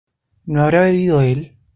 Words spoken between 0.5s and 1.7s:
habrá bebido él?